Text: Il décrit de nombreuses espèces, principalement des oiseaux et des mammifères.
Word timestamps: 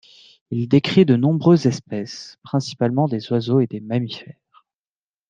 Il 0.49 0.67
décrit 0.67 1.05
de 1.05 1.15
nombreuses 1.15 1.67
espèces, 1.67 2.39
principalement 2.41 3.07
des 3.07 3.31
oiseaux 3.31 3.59
et 3.59 3.67
des 3.67 3.81
mammifères. 3.81 4.65